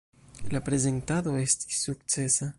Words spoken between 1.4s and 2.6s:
estis sukcesa.